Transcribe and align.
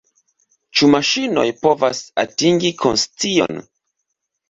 Ĉu 0.79 0.89
maŝinoj 0.93 1.45
povas 1.67 2.01
atingi 2.25 2.75
konscion? 2.83 3.65